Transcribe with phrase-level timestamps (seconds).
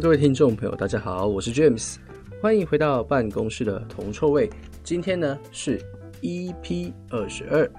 [0.00, 1.96] 各位听众朋友，大家好，我是 James，
[2.42, 4.50] 欢迎回到办公室的铜臭味。
[4.82, 5.80] 今天呢是
[6.20, 7.70] EP 二十二。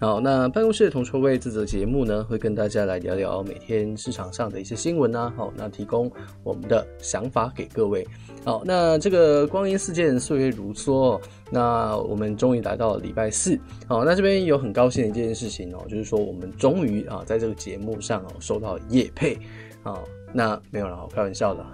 [0.00, 5.32] 好，那办公室的铜臭味这则节目呢，会跟大家来聊聊每天市场上的一些新闻啊。
[5.36, 6.10] 好，那提供
[6.42, 8.04] 我们的想法给各位。
[8.44, 13.56] 好，那这个光阴似箭，岁月如梭，那我们终于来到了礼拜四。
[13.86, 19.38] 好，那这边有很高兴的一件事情哦，就是说我们终于啊，在这个节目上哦，收到叶配。
[19.84, 21.64] 好，那没有了，我开玩笑的。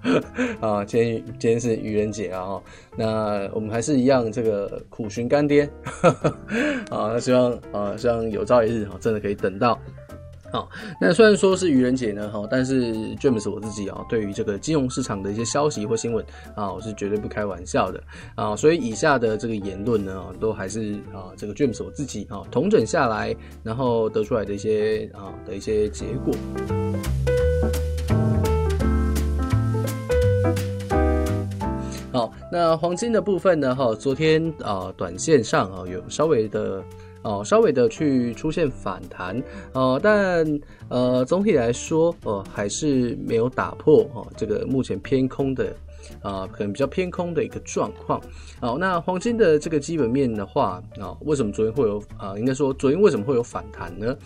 [0.60, 2.60] 啊，今天今天是愚人节啊，
[2.96, 5.68] 那我们还是一样这个苦寻干爹，
[6.90, 9.78] 啊，那希望啊，希望有朝一日哈，真的可以等到。
[10.52, 10.68] 好，
[11.00, 16.24] 那虽然说是愚人节呢，哈，但是 James 我自己啊，对于这个金融市场的一些消息或新闻
[16.56, 18.02] 啊，我是绝对不开玩笑的
[18.34, 26.34] 啊，所以以下的这个言论呢，都还是啊，这个 James 我自己啊，统整下来，然后得出来的一些啊的一些结果。
[32.12, 36.82] 好，那黄金的部分呢，哈，昨天啊，短线上啊，有稍微的。
[37.22, 45.72] 哦，稍微的去出现反弹，呃，但呃，总体来说，呃，还是没有打破哦，这个目前偏空的，
[46.22, 48.20] 啊、可能比较偏空的一个状况。
[48.58, 54.16] 好，那黄金的这个基本面的话，啊，为什么昨天会有啊、应该说昨天为什么会有反弹呢？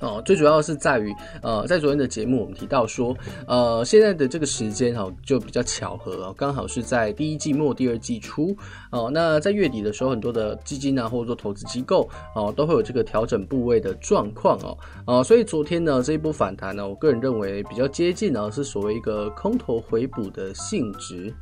[0.00, 3.14] 哦，最主要是在于，呃，在昨天的节目我们提到说，
[3.46, 8.56] 呃，现在的这个时间哈，就比较巧合啊，刚好是在第一季末、第二季初，
[8.90, 21.32] 哦，那在月底的时候，很多的基金啊，或者说投资机构，哦，都会有这个调整部位的状况哦，啊，所以昨天呢，这一波反弹呢，我个人认为比较接近呢，是所谓一个空头回补的性质。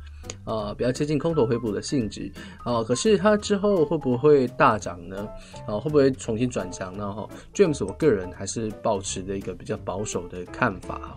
[0.43, 2.31] 啊，比较接近空头回补的性质
[2.63, 5.27] 啊，可是它之后会不会大涨呢？
[5.67, 7.13] 啊，会不会重新转强呢？
[7.13, 11.15] 哈，James，我个人还是保持的一个比较保守的看法。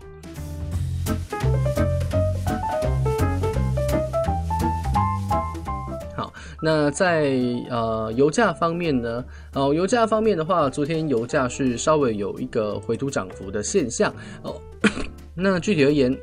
[6.15, 6.33] 好，
[6.63, 7.33] 那在
[7.71, 9.25] 呃油价方面呢？
[9.55, 14.61] 哦，油价方面的话，昨天油价是稍微有一个回吐涨幅的现象哦。
[15.35, 16.15] 那具体而言。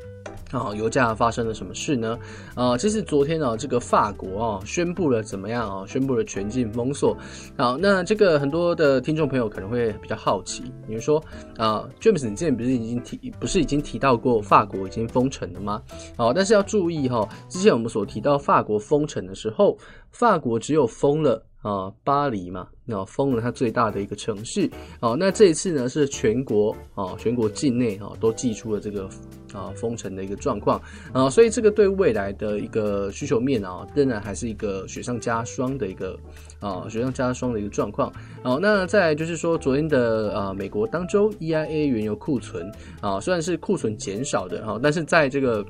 [0.50, 2.18] 啊，油价发生了什么事呢？
[2.54, 5.86] 啊，其实昨天呢，这个法国啊宣布了怎么样啊？
[5.86, 7.16] 宣布了全境封锁。
[7.56, 11.22] 好，那这个很多的听众朋友可能会比较好奇，比如说
[11.56, 15.82] 啊，James，你之前不是已经提，不是已经提到过法国已经封城了吗？
[16.16, 19.78] 好，但是要注意哈，之前我们所提到法国封城的时候，
[20.10, 21.44] 法国只有封了。
[21.62, 24.70] 啊，巴黎嘛，那封了它最大的一个城市。
[24.98, 29.08] 好，那这一次呢是全国啊，全国境内啊都寄出了这个
[29.52, 30.80] 啊封城的一个状况
[31.12, 36.18] 啊，所以这个对未来的一个需求面啊，仍然还是一个雪上加霜的一个
[36.60, 38.10] 啊雪上加霜的一个状况。
[38.42, 42.72] 好，那再就是说，昨天的啊美国当周 EIA 原油库存
[43.02, 45.62] 啊，虽然是库存减少的哈，但是在这个。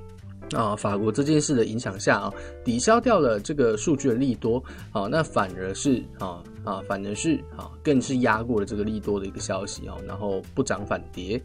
[0.54, 2.32] 啊，法国这件事的影响下啊，
[2.64, 4.62] 抵消掉了这个数据的利多，
[4.92, 11.40] 啊，那反而是啊啊，反而是啊，更是压过了这个利多的一个消息啊，然后不涨反跌，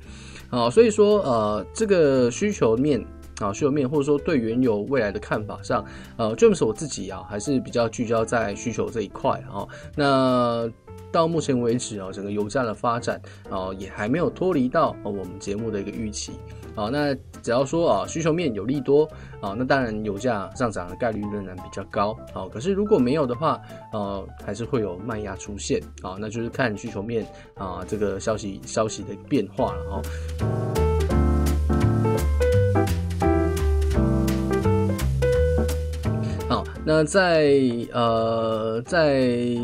[0.49, 3.03] 啊，所以说呃，这个需求面
[3.39, 5.85] 啊，需求面或者说对原油未来的看法上，
[6.17, 10.69] 呃，James 我自己啊，还是比较聚焦在需求这一块啊，那。
[11.11, 16.33] 到目前为止啊，整个油价的发展啊，也还没有脱离到我们节目的一个预期
[16.75, 16.89] 啊。
[16.91, 19.07] 那只要说啊，需求面有利多
[19.41, 22.45] 啊，那当然油价上涨的概率仍然比较高啊。
[22.51, 23.59] 可是如果没有的话，
[23.91, 26.15] 呃，还是会有卖压出现啊。
[26.19, 27.25] 那就是看需求面
[27.55, 30.01] 啊，这个消息消息的变化了哈。
[36.49, 37.53] 好，那在
[37.91, 39.57] 呃在。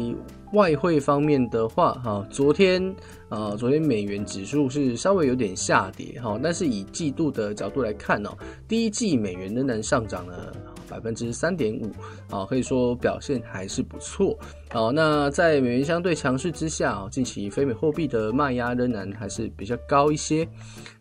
[0.54, 2.94] 外汇方面的话，哈，昨天
[3.32, 8.30] 啊，昨天美元指数是稍微有点下跌，哈，但是以季度的角度来看呢，
[8.68, 10.54] 第一季美元仍然上涨了
[10.90, 11.90] 百分之三点五，
[12.30, 14.38] 啊，可以说表现还是不错，
[14.70, 20.46] 好，那在美元相对强势之下，啊，近期非美货币的卖压仍然还是比较高一些，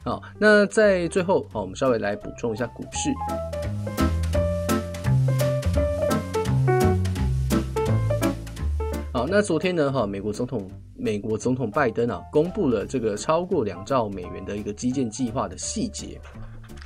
[0.04, 4.09] 好，那在最后，啊，我们稍微来补充一下股市。
[9.30, 16.20] 那昨天呢，哈，美国总统美国总统拜登啊，公布了这个超过两兆美元的一个基建计划的细节。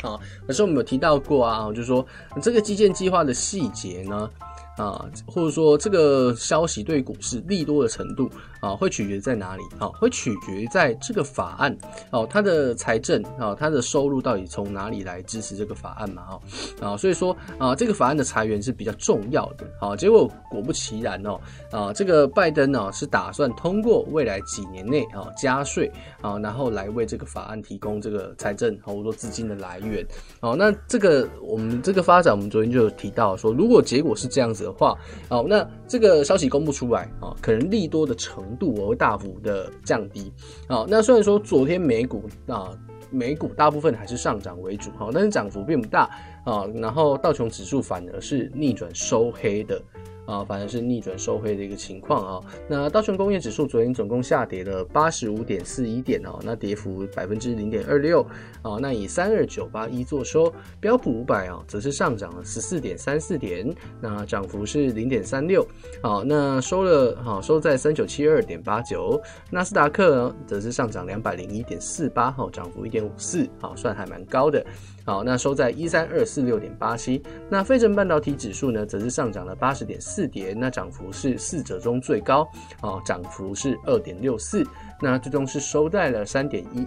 [0.02, 2.04] 啊，可是我们有提到过啊，就是说
[2.42, 4.30] 这个基建计划的细节呢，
[4.76, 8.28] 啊，或者说这个消息对股市利多的程度
[8.60, 9.62] 啊，会取决在哪里？
[9.78, 11.76] 啊，会取决在这个法案
[12.10, 16.22] 哦，它的财政啊，它的收入到底从哪里来支持这个法案嘛？
[16.22, 16.40] 哈
[16.80, 19.64] 啊，所以说啊，这个法案的裁员是比较重要的。
[19.80, 25.88] 好，结果果不其然哦，啊，这个拜登呢是打算通过未来几年内啊加税
[26.20, 30.04] 啊，然后来为这个法案提供这个财政或者说资金的来源。
[30.40, 34.63] 好，那这个我们这个发展，我们昨天就有提到说，如果结果是这样子。
[34.64, 34.96] 的话，
[35.28, 40.32] 好，那这个消息公布出来啊，可能利多的程度我会大幅的降低。
[40.68, 42.70] 好，那虽然说昨天美股啊，
[43.10, 46.10] 美股大部分还是上涨为主，哈，但是涨幅并不大
[46.44, 46.66] 啊。
[46.74, 49.80] 然后道琼指数反而是逆转收黑的。
[50.26, 52.40] 啊，反而是逆转收黑的一个情况啊。
[52.68, 58.22] 那道琼工业指数昨天总共下跌了八十五点四一点哦，那跌幅百分之零点二六
[58.62, 58.78] 啊。
[58.80, 65.66] 那以三二九八一作收，标普五百啊则是上涨了十四点三四点，那涨幅是零点三六。
[66.02, 69.20] 好，那收了好收在三九七二点八九。
[69.50, 74.64] 纳斯达克呢则是上涨两百零一点四八，好，涨幅一点五四，好，算还蛮高的。
[75.04, 77.22] 好，那收在一三二四六点八七。
[77.48, 80.24] 那费城半导体指数呢则是上涨了八十点四。
[80.34, 82.48] 点，那涨幅是四者中最高，
[82.80, 84.66] 啊，涨幅是二点六四，
[85.00, 86.84] 那最终是收在了三点一，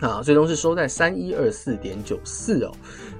[0.00, 2.70] 啊，最终是收在三一二四点九四哦，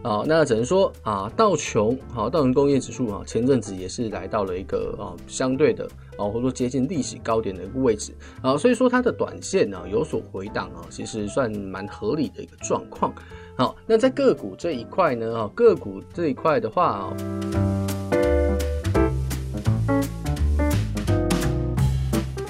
[0.03, 5.85] 啊，那只能说啊，道琼，好，道琼工业指数啊，前阵子也是来到了一个啊相对的
[6.17, 13.13] 啊，或者说接近历史高点的一个位置啊，所以说它的短线呢有所回档啊，其实算蛮合理的一个状况。
[13.57, 17.78] 好，那在个股这一块呢，啊，个股这一块的话啊。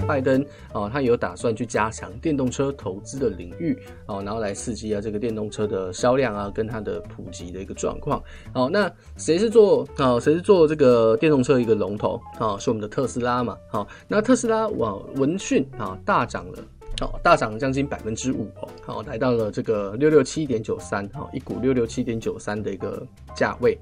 [0.08, 8.22] 拜登啊，他有打算去加强电动车投资的领域啊，然后来刺激啊这个电动车的销量啊，跟它的普及的一个状况。
[8.54, 10.18] 好，那谁是做啊？
[10.18, 12.56] 谁是做这个电动车一个龙头啊？
[12.58, 13.54] 是我们的特斯拉嘛？
[13.70, 16.64] 好，那特斯拉往闻讯啊大涨了，
[17.00, 23.78] 好，大涨将近百分之五哦，好，来到了这个六六七点九三，哈，一股六六七点九三的一个价位。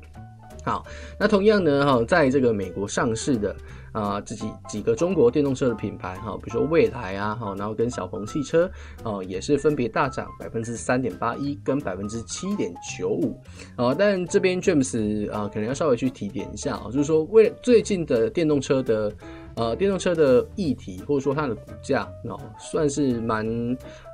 [0.65, 0.85] 好，
[1.21, 3.55] 那同样呢，哈，在这个美国上市的。
[3.97, 8.71] 啊，自己几个中国电动车的品牌哈，比如说蔚来啊，哈，然后跟小鹏汽车
[9.03, 13.41] 哦，也是分别大涨百分之三点八一跟百分之七点九五
[13.75, 13.95] 啊。
[13.99, 19.11] 但这边 James 啊，可能要稍微去提点一下啊，就是说为最近的电动车的
[19.55, 23.47] 呃电动车的议题，或者说它的股价哦，算是蛮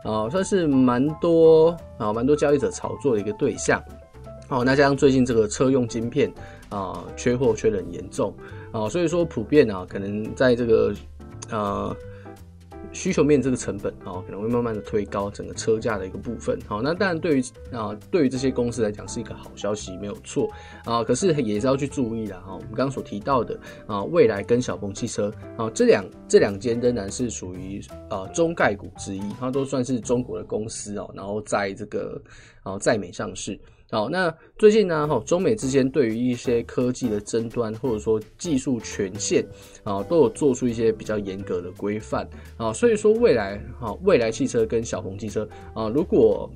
[0.04, 3.82] 啊，算是蛮多啊，蛮多交易者炒作的一个对象。
[4.48, 6.32] 哦，那加上最近这个车用晶片
[6.68, 8.32] 啊，缺货缺的很严重。
[8.72, 10.94] 啊，所以说普遍啊，可能在这个
[11.50, 11.94] 呃
[12.92, 16.58] 需求面这个成本啊，可能会慢慢的推高整个车价的一个部分。
[16.66, 20.50] 好，那当然对于啊对于这些公司来讲是一个好消息，没有错
[20.84, 21.04] 啊。
[21.04, 22.54] 可是也是要去注意的哈。
[22.54, 27.80] 我们刚刚所提到的啊，蔚来跟小鹏汽车啊，这两这两间仍然是属于
[28.10, 32.20] 啊中概股之一，它都算是中国的公司哦，然后在这个
[32.62, 33.58] 啊在美上市。
[33.92, 39.44] 好，那最近呢，哈，中美之间对于一些科技的争端，或者说技术权限
[39.84, 42.26] 啊，都有做出一些比较严格的规范。
[42.56, 46.50] 啊，所以说未来，哈，未来汽车跟小鹏汽车啊，如果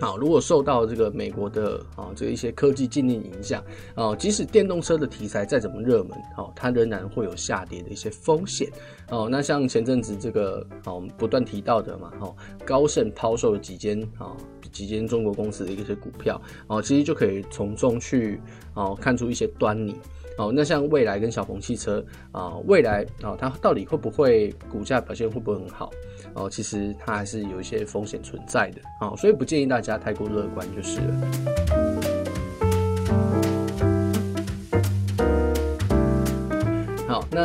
[0.00, 3.62] 好，如果受到这个美国的啊这一些科技禁令影响
[3.94, 8.68] 啊，即使电动车的题材再怎么热门，好，它仍然会有下跌的一些风险
[9.10, 9.28] 哦。
[9.30, 12.34] 那像前阵子这个啊我们不断提到的嘛，哈，
[12.64, 14.36] 高盛抛售了几间啊
[14.70, 18.40] 几间中国公司的一些股票哦，其实就可以从中去
[18.74, 19.96] 哦看出一些端倪。
[20.36, 25.90] 哦，那像蔚来跟小鹏汽车啊，蔚来啊，它到底会不会股价表现会不会很好？
[26.38, 31.77] 哦，其实它还是有一些风险存在的啊，所以不建议大家太过乐观就是了。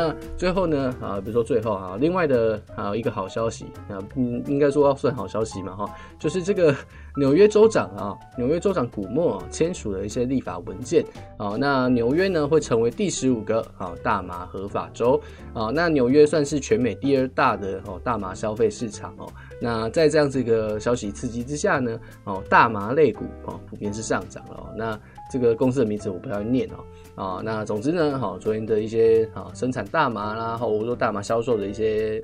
[0.03, 6.75] 那最后呢，啊，比如说最后啊，另外的啊一个好消息啊，嗯，应该说要算好消息嘛，哈，就是这个
[7.15, 11.05] 纽约州长啊，纽约州长古默签署了一些立法文件
[11.38, 15.22] 啊，那纽约呢会成为第十五个啊大麻合法州
[15.53, 19.31] 啊，那纽约算是全美第二大的哦大麻消费市场哦，
[19.62, 25.00] 那在这样子一个消息刺激之下呢，哦大麻类股啊普遍是上涨了，那。
[25.31, 26.75] 这个公司的名字我不要念哦，
[27.15, 32.22] 啊，那总之呢，好，昨天的一些啊生产大麻啦，或者说大麻销售的一些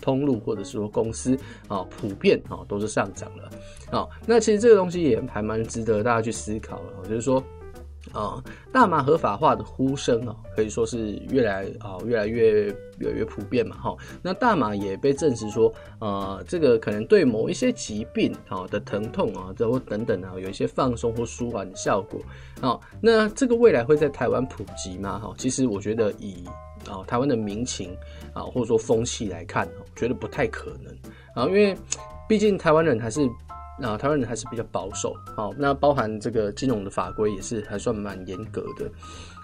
[0.00, 7.42] 通路或者是说公司啊，普遍啊都是上涨了，啊，那其实这个东西也还蛮值得大家去思考的，就是说
[8.12, 8.42] 啊，
[8.72, 12.64] 大麻合法化的呼声哦，可以说是越来啊越来越
[12.98, 13.96] 越来越普遍嘛哈。
[14.20, 22.20] 那大麻也被证实说，呃，这个可能对某一些疾病啊的疼痛啊，或等等啊，有一些放松或舒缓的效果。
[22.60, 25.20] 好，那这个未来会在台湾普及吗？
[25.20, 26.44] 哈，其实我觉得以
[26.90, 27.96] 啊台湾的民情
[28.34, 30.92] 啊或者说风气来看，觉得不太可能
[31.34, 31.76] 啊，因为
[32.28, 33.30] 毕竟台湾人还是。
[33.82, 38.86] 啊，台湾人还是比较保守，好、哦，那包含这个金融的法规也是还算蛮严格的，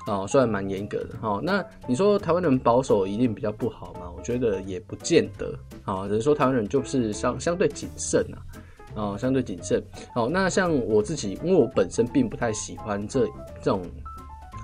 [0.06, 4.10] 啊、哦，算蛮严格的，好、哦，那你说台湾人保守一定比较不好吗？
[4.16, 5.52] 我觉得也不见得，
[5.84, 8.38] 啊、哦，只是说台湾人就是相相对谨慎啊，
[8.94, 9.82] 啊、哦，相对谨慎，
[10.14, 13.26] 好、哦，那像我自己，因为我本身并不太喜欢这
[13.60, 13.82] 这种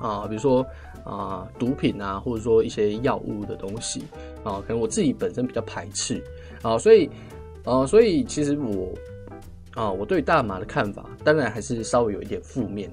[0.00, 0.64] 啊，比如说
[1.04, 4.04] 啊毒品啊，或者说一些药物的东西，
[4.44, 6.22] 啊，可能我自己本身比较排斥，
[6.62, 7.10] 啊，所以，
[7.64, 8.94] 啊，所以其实我。
[9.74, 12.88] 啊、我对大麻的看法当然还是稍微有一点负面，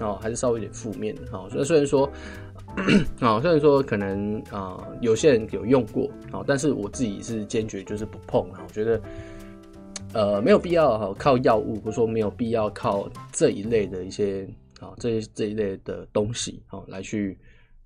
[0.00, 1.50] 哦，还是稍微有点负面的，哈、哦。
[1.50, 2.08] 所以虽然说，
[3.18, 8.60] 啊、 虽然说可能啊、有些人有用过，啊、但是我自己是坚决就是不碰啊。
[8.66, 9.00] 我觉得，
[10.12, 17.36] 呃，没有必要哈，靠药物，或者说没有必要靠这一类的一些啊，这这一类的东西啊，来去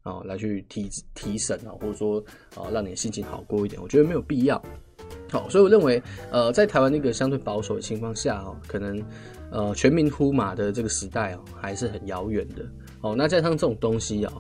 [0.03, 2.23] 啊，来去提提神啊，或者说
[2.55, 4.63] 啊，让你心情好过一点，我觉得没有必要。
[5.31, 9.03] 好，所以我认为，呃，在台湾那个相对保守的情况下，哦，可能，
[9.51, 12.65] 呃，全民呼马的这个时代哦，还是很遥远的。
[13.01, 14.33] 哦，那加上这种东西啊，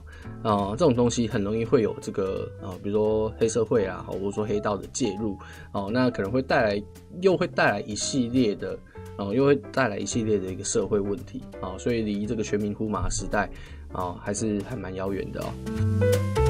[0.42, 5.36] 啊，这种东西很容易会有这个，啊，比如说黑社会啊，或者说黑道的介入，
[5.72, 6.82] 哦，那可能会带来，
[7.20, 8.78] 又会带来一系列的，
[9.18, 13.50] 哦，又会带来一系列的一个社会问题，啊，所以离这个全民呼马时代，
[13.92, 16.43] 啊，还是还蛮遥远的哦。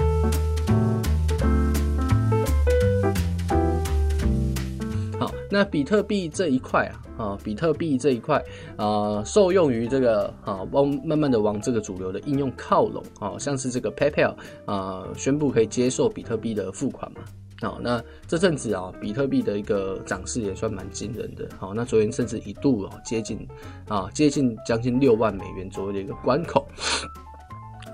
[5.54, 8.42] 那比特币这一块啊，啊，比特币这一块
[8.76, 14.34] 啊，受用于这个啊，往慢慢的往这个主流的应用靠拢啊，像是这个 PayPal
[14.64, 17.20] 啊，宣布可以接受比特币的付款嘛，
[17.68, 23.46] 啊，那这阵子啊，比特币的一个涨势也算蛮惊人的，好，那昨天甚至一度啊接近
[23.86, 26.66] 啊接近将近六万美元左右的一个关口。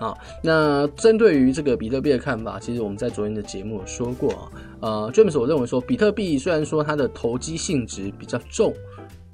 [0.00, 8.72] 啊，那针对于这个比特币的看法，其实我们在昨天的节目有说过啊，呃，James 我认为说，比特币虽然说它的投机性质比较重，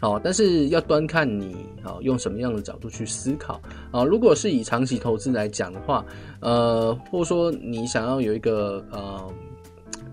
[0.01, 1.55] 好，但是要端看你
[1.85, 3.61] 啊用什么样的角度去思考
[3.93, 4.03] 啊。
[4.03, 6.05] 如果是以长期投资来讲的话，
[6.41, 9.33] 呃，或者说你想要有一个呃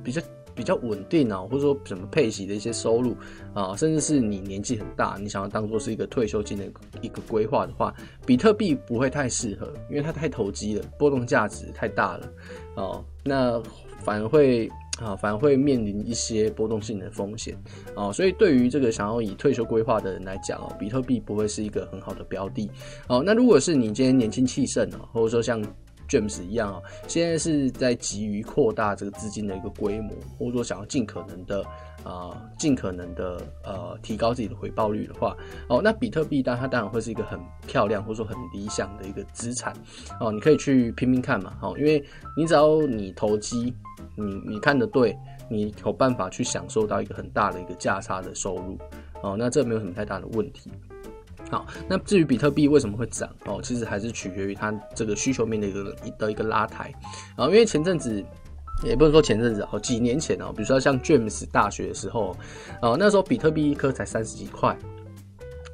[0.03, 0.21] 比较。
[0.55, 3.15] 比较稳定啊，或者说什么配息的一些收入
[3.53, 6.65] 啊，甚至是你年纪很大，你想要当做是一个退休金的
[7.01, 7.93] 一个规划的话，
[8.25, 12.29] 比特币不会太适合，因为它太投机了，波动价值太大了
[12.75, 13.03] 哦。
[13.23, 13.61] 那
[13.99, 14.69] 反而会
[14.99, 17.57] 啊，反而会面临一些波动性的风险
[17.95, 18.11] 啊。
[18.11, 22.69] 所以对于这个想要以退休规划的人来讲哦，比特币不会是一个很好的标的
[23.07, 23.23] 哦。
[23.25, 25.61] 那如果是你今天年轻气盛啊，或者说像
[26.07, 31.63] James 一样啊，现在是在急于扩大这个资金的一个规模，或者说想要尽可能的
[32.03, 35.35] 啊，尽可能的呃提高自己的回报率的话，
[35.69, 39.73] 哦，那比特币当它当然会是一个很漂亮或者说很理想的一个资产
[40.19, 42.03] 哦，你可以去拼拼看嘛，哦，因为
[42.35, 43.73] 你只要你投机，
[44.15, 45.17] 你你看得对，
[45.49, 48.77] 你有办法去享受到一个很大的一个价差的收入
[49.21, 50.69] 哦，那这没有什么太大的问题。
[51.49, 56.91] 好，那至于比特币为什么会涨哦，其实还是取决于它这个需求面的一个的一个拉抬
[57.35, 57.45] 啊。
[57.45, 58.23] 因为前阵子
[58.83, 62.35] 也不能说前阵子哦，几年前哦，比如说像 James 大学的时候
[62.81, 64.75] 啊，那时候比特币一颗才三十几块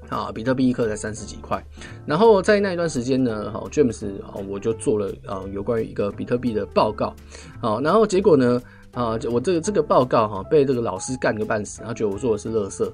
[0.09, 1.63] 啊，比特币一颗才三十几块。
[2.05, 7.15] 然后在那一段时间呢，哦，James 啊，我就做了啊有关于一个比特币的报告
[7.61, 12.91] 啊，然后结果呢啊，我这个这个报告哈被这个老师干个半死，然后觉得我做的是垃圾。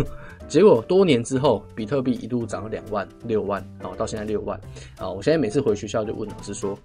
[0.48, 4.60] 结果多年之后，比特币一度涨了两万、六万，啊，到现在六万，
[4.98, 6.78] 啊，我现在每次回学校就问老师说：“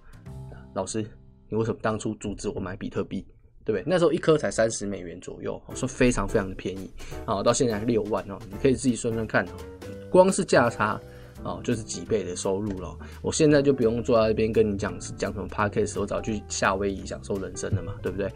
[0.73, 1.05] 老师，
[1.49, 3.25] 你为什么当初阻止我买比特币？
[3.65, 3.83] 对不对？
[3.85, 6.89] 那时候一颗才三十美元左右，说非常非常的便宜，
[7.25, 9.51] 啊，到现在六万哦，你可以自己算算看哦，
[10.09, 10.99] 光是价差。”
[11.45, 12.97] 哦，就是几倍的收入了。
[13.21, 18.31] 我现在就不用坐在那边跟你讲讲什么 podcast，我早去夏威夷享受人生了嘛，对不对？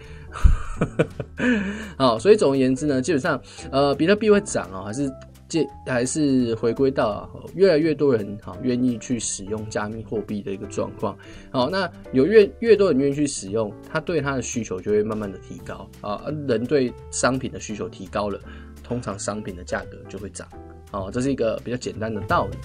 [1.98, 5.12] 好，所以总而言之呢，基本上呃，比特币会涨啊，还是
[5.48, 11.18] 借还是回归到，越来越多人哈愿意去使用加密货币的一个状况。
[11.50, 16.24] 好，那有越越多人愿意去使用，他对他的需求就会慢慢的提高啊。
[16.48, 18.40] 人对商品的需求提高了，
[18.84, 20.48] 通常商品的价格就会涨。
[20.92, 22.58] 哦，这是一个比较简单的道理。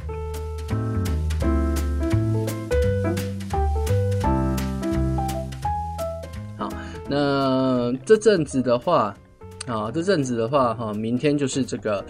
[7.17, 9.15] 那这阵子的话，
[9.69, 12.05] 啊，这阵子的话，哈，明天就是这个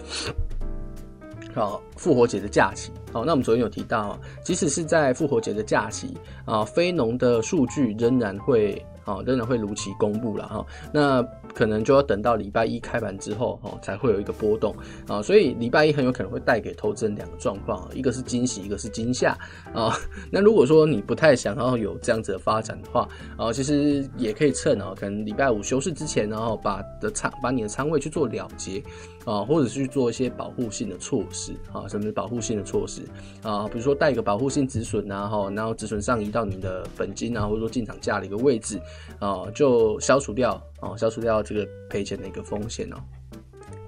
[1.53, 11.25] 好，复活节的假期，好，那我们昨天有提到，即使是在复活节的假期啊，非农的数据仍然会，好，仍然会如期公布了哈，那。
[11.53, 14.75] 可能就要等到礼拜一开盘之后，哦，才会有一个波动
[15.07, 19.31] 啊，所以礼拜一很有可能会带给投资人两个状况，一个是惊喜，一个是惊吓
[19.73, 19.97] 啊。
[20.29, 23.07] 那如果说你不太想要有这样子的发展的话，
[23.37, 28.83] 啊，其实也可以趁啊，可能礼拜五休市之前，然后把的仓把你的仓位去做了结
[29.25, 33.01] 啊，或者是去做一些保护性的措施啊，什么是保护性的措施
[33.41, 33.67] 啊？
[33.67, 38.79] 比如说带一个保护性止损啊，哈，然后止损上移到你的本金啊，或者说进场价的一个位置
[39.19, 40.61] 啊，就消除掉。
[40.81, 42.97] 啊，消除掉这个赔钱的一个风险哦。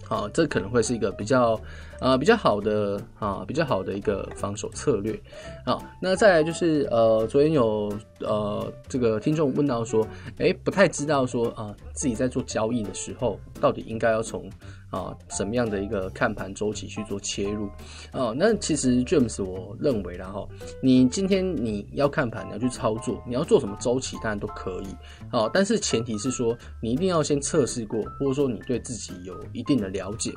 [0.04, 1.60] 好，这可能会是一个比较
[2.00, 5.20] 呃比较好的啊比较好的一个防守策略。
[5.64, 10.08] 好，那再来就是呃昨天有呃这个听众问到说，
[10.40, 14.50] 哎，不太知道说啊自己在做交易的时候到底应该要从。
[14.90, 17.70] 啊，什么样的一个看盘周期去做切入？
[18.14, 20.48] 哦，那其实 James 我认为啦哈，
[20.82, 24.88] 你今天你要看盘，你要去操作，你要做什么周期，当然都可以。
[25.30, 30.32] 好，但是前提是说，你一定要先测试过，或者说你对自己有一定的了解。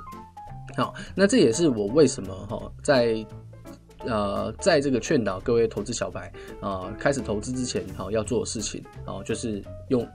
[0.76, 3.24] 好，那这也是我为什么哈在。
[4.06, 6.28] 呃，在这个劝导各位投资小白
[6.60, 10.06] 啊、呃，开始投资之前，哈、呃，要做的事情，啊、呃，就是用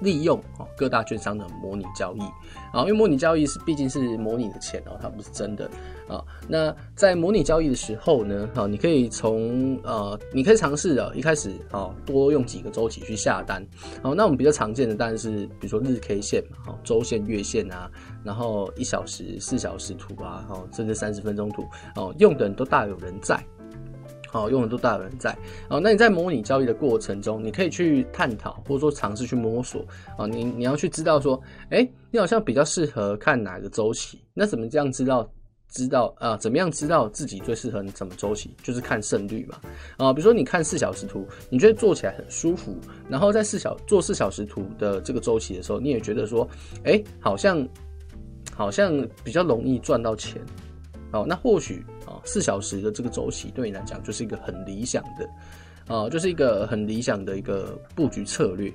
[0.00, 2.32] 利用啊、呃、各大券商的模拟交易，啊、
[2.74, 5.66] 呃，因为模拟交易是毕竟是模拟的钱哦、它不是真的
[6.08, 6.24] 啊、呃。
[6.48, 13.64] 那在模拟交易的时候呢，啊、呃，你可以从呃，你可以尝试的，一开始啊、呃，多用几个周期去下单。
[14.02, 17.90] 好、呃，那我们比较常见的当然是比如说日 K 线嘛，哈，周线、月线啊，
[18.26, 21.64] 然后一小时、四小时图啊，哈，甚至三十分钟图，
[21.94, 23.40] 哦、用的人都大有人在，
[24.28, 29.80] 好，用的都大有人在，好，那你在模拟交易的过程中，你可以去探讨，或者说尝试去摸索，
[30.18, 31.40] 啊，你你要去知道说，
[31.70, 35.30] 哎、你好像比较适合看哪个周期，那怎么这样知道？
[35.68, 38.54] 知道啊，怎么样知道自己最适合什么周期？
[38.62, 39.58] 就是看胜率嘛，
[39.96, 42.78] 啊，比如说你看四小时图，你觉得做起来很舒服，
[43.10, 46.48] 然后在四小做四小时图的这个周期的时候，你也觉得说，
[46.84, 47.58] 哎、好像
[48.56, 50.40] 好像比较容易赚到钱。
[51.12, 58.72] 好，那或许啊，四小时的这个周期对你来讲就是一个很理想的，啊，就是一个很理想的一个布局策略。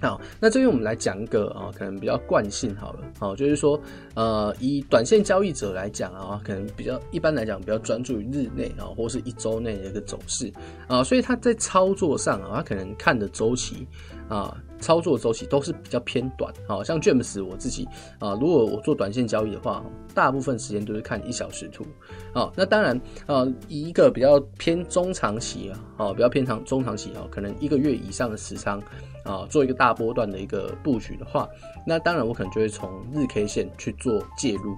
[0.00, 3.80] 好，那这边我们来讲一个啊，可能比较惯性好了，好，就是说，
[4.14, 10.52] 呃，以短线交易者来讲啊，可能比较一般来讲比较专注于日内啊，或是一周内的一个走势
[10.88, 13.86] 啊，所以他在操作上啊，他可能看的周期
[14.28, 14.60] 啊。
[14.82, 21.86] 操作周期都是比较偏短，好像 James 我自己啊，如果我做短线交易的话，大部分时间都是看一小时图，
[22.34, 28.82] 好，那当然啊，以一个比较偏中长期啊，好，比较偏长中长期啊，可能一个月以上的时长
[29.24, 31.48] 啊，做一个大波段的一个布局的话，
[31.86, 34.76] 那当然我可能就会从日 K 线去做介入，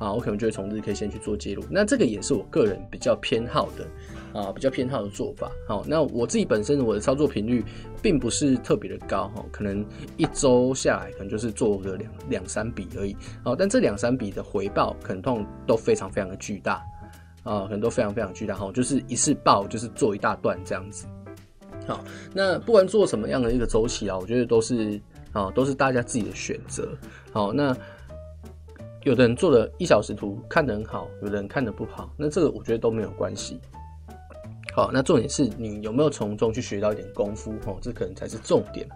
[0.00, 3.86] 啊，我可能就会从日 K 线去做介入，那这个也是我个人比较偏好的。
[4.32, 5.50] 啊，比较偏好的做法。
[5.66, 7.64] 好，那我自己本身我的操作频率
[8.00, 9.84] 并不是特别的高哈，可能
[10.16, 13.16] 一周下来可能就是做个两两三笔而已。
[13.42, 16.80] 好，但这两三笔的回报可能都都非常非常的巨大
[17.42, 21.06] 啊，可能都非常非常巨大哈，就是一次爆就是做一大段这样子。
[21.88, 25.00] 好，那不管做什么样的一个周期啊，我觉得都是
[25.32, 26.88] 啊，都是大家自己的选择。
[27.32, 27.76] 好，那
[29.04, 33.58] 有的人做了一小时图看得很好，有的人看得不好，那这个我觉得都没有关系。
[34.72, 38.86] 好，那重点是你有没有从中去学到一点功夫，哦，这可能才是重点。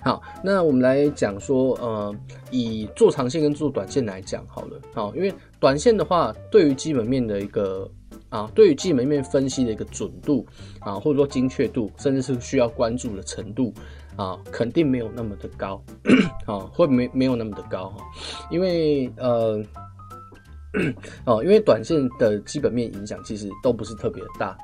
[0.00, 2.14] 好，那我们来讲说，呃，
[2.50, 7.90] 以做长线跟做短线来讲好了，好，因为短线的话，对于基本面的一个
[8.28, 10.46] 啊，对于基本面分析的一个准度
[10.80, 13.72] 啊，或者说精确度，甚至是需要关注的程度
[14.16, 15.82] 啊，肯定没有那么的高，
[16.46, 18.04] 啊，会没没有那么的高哈，
[18.50, 19.62] 因为呃，
[21.24, 24.56] 哦，因为短线的基本面影响其实都不是特别大。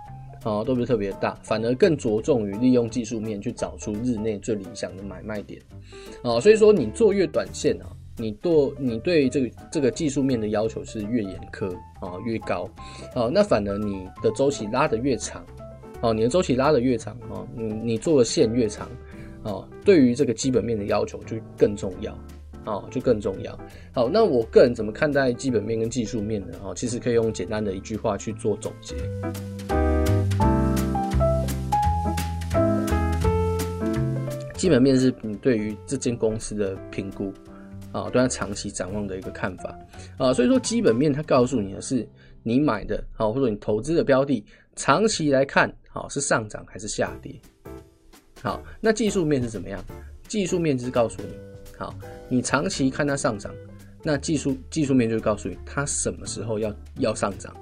[0.44, 5.61] 啊，都不是特别大，反而更着重于利用技术面去找出日内最理想的买卖点。
[6.22, 11.68] 啊，所以说你做越短线啊，你做你对这个这个技术面的要求是越严苛
[12.00, 12.70] 啊，越高。
[13.16, 15.44] 啊，那反而你的周期拉得越长，
[16.02, 18.88] 哦，你的周期拉得越长啊，你你做的线越长，
[19.48, 22.12] 啊，对于这个基本面的要求就更重要，
[22.66, 23.58] 啊，就更重要。
[23.92, 26.48] 好，那我个人怎么看待基本面跟技术面呢？
[26.62, 28.94] 啊，其实可以用简单的一句话去做总结。
[34.54, 37.32] 基本面是你对于这间公司的评估
[37.90, 39.74] 啊，对它长期展望的一个看法
[40.18, 42.06] 啊，所以说基本面它告诉你的是
[42.42, 44.44] 你买的啊，或者你投资的标的
[44.76, 47.34] 长期来看好是上涨还是下跌。
[48.42, 49.83] 好，那技术面是怎么样？
[50.29, 51.29] 技术面就是告诉你，
[51.77, 51.94] 好，
[52.29, 53.53] 你长期看它上涨，
[54.03, 57.55] 那技术技术面就告诉你它什么时候要要上涨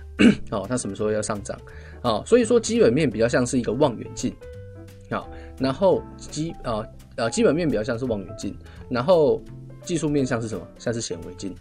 [0.50, 1.58] 好，它什么时候要上涨？
[2.02, 4.34] 好，所以说基本面比较像是一个望远镜，
[5.10, 8.54] 好，然后基啊啊基本面比较像是望远镜，
[8.88, 9.42] 然后
[9.82, 10.66] 技术面像是什么？
[10.78, 11.54] 像是显微镜，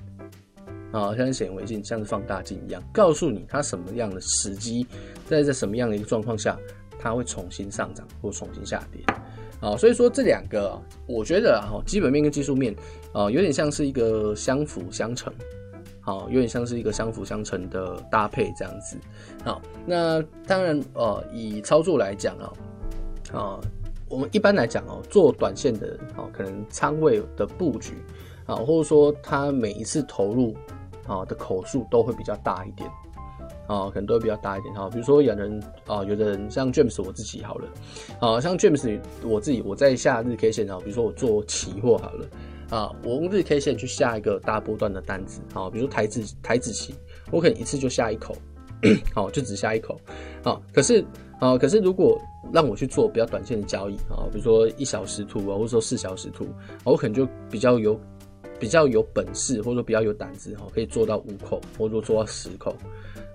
[0.92, 4.86] 啊，像是显微镜，像是放大镜一样，告诉你它什么样的时机，
[5.28, 6.58] 在这什么样的一个状况下，
[7.00, 9.02] 它会重新上涨或重新下跌。
[9.62, 12.76] 啊，所以说这两个，我觉得哈，基本面跟技术面
[13.12, 15.34] 啊，有点像是一个相辅相成。
[16.02, 18.98] 好，有点像是一个相辅相成的搭配这样子。
[19.44, 22.54] 好，那当然，呃，以操作来讲啊，
[23.34, 23.60] 啊，
[24.08, 27.94] 我们一般来讲哦，做短线的人，啊，可能仓位的布局，
[28.46, 30.56] 啊，或者说他每一次投入，
[31.06, 32.90] 啊的口数都会比较大一点，
[33.70, 34.74] 啊，可能都会比较大一点。
[34.74, 37.68] 哈，比如说有人，啊，有的人像 James 我自己好了，
[38.20, 42.28] 啊，像 James 我自己我在下日 K 线啊，比如说我做期货好了。
[42.70, 46.94] 啊，我用日 K 线去下一个大波段的单子，好，比如说台指台指期，
[47.32, 48.36] 我可能一次就下一口，
[49.12, 50.00] 好， 就只下一口，
[50.44, 51.04] 好，可是，
[51.40, 52.16] 啊，可是如果
[52.54, 56.46] 让我去做比较短线的交易，啊，比如说一小时图啊，或者说四小时图，
[56.84, 58.00] 我可能就比较有
[58.60, 62.76] 比较有本事，或者说比较有胆子，哈，可以做到五口，或者说做到十口，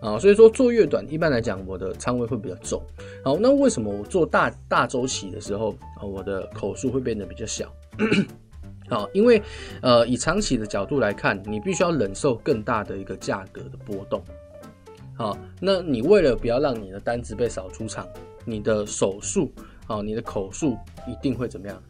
[0.00, 2.82] 啊，所以说做越短，一般来讲，我的仓位会比较重，
[3.24, 7.72] 好，那为什么我做大大周期的时候，啊，我的口数会变得比较小？
[8.90, 9.42] 好，因为，
[9.80, 14.22] 呃，以长期的角度来看，你必须要忍受更大的一个价格的波动。
[15.16, 18.06] 好，那你为了不要让你的单子被扫出场，
[18.44, 19.50] 你的手数，
[19.86, 20.76] 好，你的口数
[21.08, 21.82] 一定会怎么样？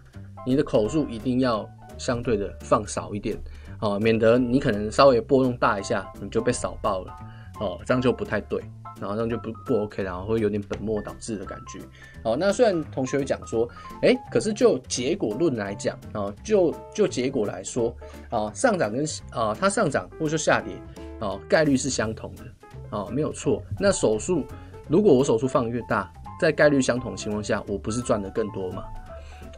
[0.47, 3.37] 你的口数一定要相对的放少一点，
[3.79, 7.13] 好，免得你可能稍微波动大一下，你就被扫爆了，
[7.61, 8.61] 哦，这样就不太对。
[9.01, 11.81] 然后这样就不不 OK，然后会有点本末倒置的感觉。
[12.23, 13.69] 好，那虽然同学会讲说，
[14.03, 17.95] 哎，可是就结果论来讲啊，就就结果来说
[18.31, 20.73] 啊，上涨跟啊它上涨或者说下跌
[21.19, 23.61] 啊概率是相同的啊，没有错。
[23.81, 24.45] 那手数
[24.87, 28.85] 如果我手数放越大，在概率相同的情况下，我不是赚的更多吗？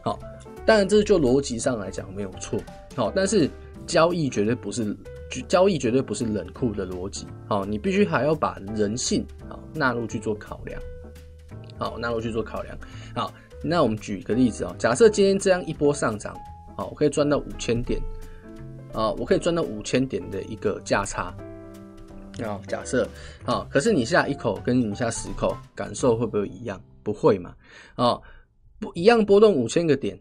[0.03, 0.17] 好，
[0.67, 2.59] 当然这就逻辑上来讲没有错。
[2.95, 3.49] 好，但是
[3.87, 4.95] 交易绝对不是。
[5.49, 10.81] 交易绝对不是冷酷的逻辑，好，你必须还要把人性好纳入去做考量，
[11.77, 12.77] 好，纳入去做考量，
[13.13, 16.33] 好，那我们举一个例子啊，假设今天这样一波上涨，
[16.77, 18.01] 好，我可以赚到五千点，
[18.93, 21.23] 啊，我可以赚到五千点的一个价差，
[22.41, 23.05] 啊，假设，
[23.45, 26.81] 啊，可是你下一口跟你下十口感受会不会一样？
[27.03, 27.53] 不会嘛，
[27.95, 28.17] 啊，
[28.79, 30.17] 不一样波动五千个点。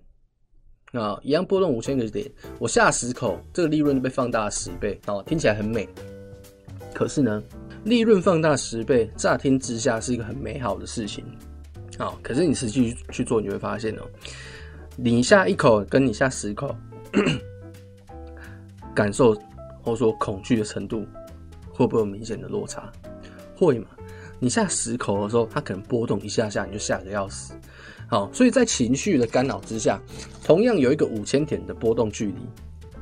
[0.93, 2.27] 啊，一样波动五千个点，
[2.59, 4.99] 我下十口，这个利润就被放大十倍。
[5.07, 5.87] 哦，听起来很美。
[6.95, 7.43] 可是呢，
[7.85, 11.25] 利润放大十倍，乍听之下是一个很美好的事情。
[11.99, 14.03] 好，可是你实际去做，你会发现哦，
[14.97, 16.75] 你下一口跟你下十口，
[18.95, 19.35] 感受
[19.83, 21.05] 或者说恐惧的程度，
[21.71, 22.91] 会不会有明显的落差？
[23.55, 23.89] 会嘛？
[24.39, 27.53] 你下十口的时候，它可能波动一下下，你就吓得要死。
[28.09, 30.01] 好，所以在情绪的干扰之下，
[30.45, 32.35] 同样有一个五千点的波动距离，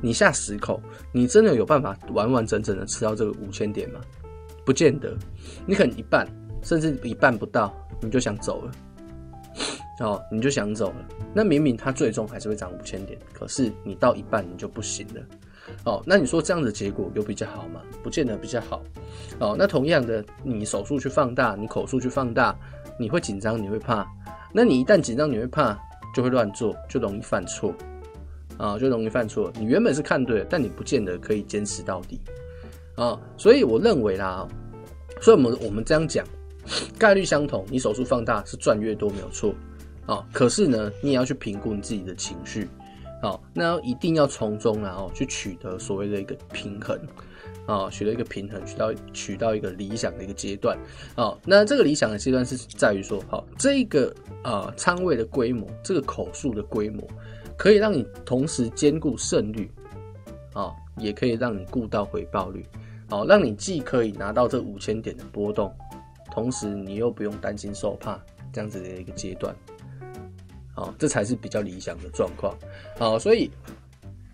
[0.01, 4.01] 你下十口，你真的有办法完完整整的吃到这个五千点吗？
[4.65, 5.15] 不见得，
[5.67, 6.27] 你可能一半，
[6.63, 8.71] 甚至一半不到，你就想走了。
[9.99, 11.07] 哦，你就想走了。
[11.33, 15.21] 那明明它最终还是会涨五千点，可是你到一半你就不行了。
[15.85, 17.79] 哦，那你说这样的结果有比较好吗？
[18.03, 18.83] 不见得比较好。
[19.39, 22.57] 哦，那同样的，你手速去放大，你口数去放大，
[22.99, 24.05] 你会紧张，你会怕。
[24.57, 25.77] 那你一旦紧张，你会怕，
[26.15, 27.75] 就会乱做，就容易犯错，
[28.55, 29.51] 啊，就容易犯错。
[29.59, 32.21] 你原本是看对，但你不见得可以坚持到底，
[32.95, 34.47] 啊，所以我认为啦，
[35.19, 36.25] 所以我们我们这样讲，
[36.97, 39.53] 概率相同，你手数放大是赚越多没有错，
[40.05, 42.69] 啊，可是呢，你也要去评估你自己的情绪，
[43.21, 46.97] 好，那一定要从中然后去取得所谓的一个平衡。
[47.65, 50.77] 啊，取得一个平衡，取到取到一个理想的一个阶段。
[51.15, 57.07] 啊，那这个理想的阶段是在于说，好，这个啊仓位的规模，这个口数的规模，
[57.57, 59.71] 可以让你同时兼顾胜率，
[60.53, 62.63] 啊，也可以让你顾到回报率，
[63.09, 65.73] 好，让你既可以拿到这五千点的波动，
[66.31, 68.23] 同时你又不用担心受怕
[68.53, 69.55] 这样子的一个阶段，
[70.75, 72.55] 啊，这才是比较理想的状况。
[72.99, 73.49] 好，所以，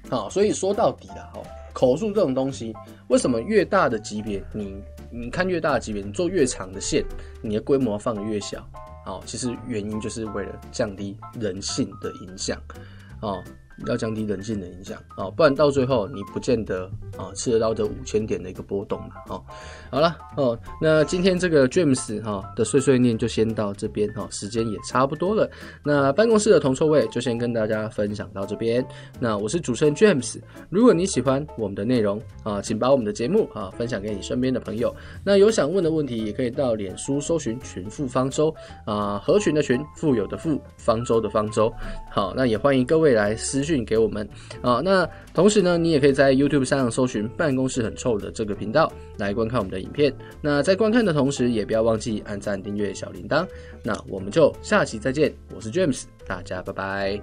[0.09, 1.41] 好，所以说到底了，哈。
[1.73, 2.75] 口述这种东西，
[3.07, 7.03] 为什么越大的级别，你你看越大的级别，你做越长的线，
[7.41, 8.67] 你的规模放得越小，
[9.05, 12.61] 哦，其实原因就是为了降低人性的影响，
[13.21, 13.43] 哦，
[13.87, 19.09] 要降低人性的影响啊，不然到最后你不见得啊吃得到这五千点的一个波动嘛。
[19.27, 19.43] 哦，
[19.89, 25.49] 好了哦，那今天这个 James 哈的碎碎念就先到这边哈，时间也差不多了。
[25.83, 28.85] 那办公室的铜臭味就先跟大家分享到这边。
[29.19, 30.39] 那我是主持人 James，
[30.69, 34.93] 如果你喜欢我们的内容啊，请把我们的节目啊分享给你身边的朋友。
[35.23, 38.53] 那有想问的问题，也可以到脸书搜寻群富方舟
[38.85, 41.71] 啊，合群的群，富有的富，方舟的方舟。
[42.09, 44.27] 好，那也欢迎各位来私讯给我们
[44.61, 44.81] 啊。
[44.83, 50.13] 那同时呢，你也可以在 YouTube 上搜寻“办公室很臭”的这个频道来观看我们的影片。
[50.41, 53.47] 那在观看的同时，也不要忘记按赞、订阅、小铃铛。
[53.83, 57.21] 那我们就下期再见，我是 James，大家拜拜。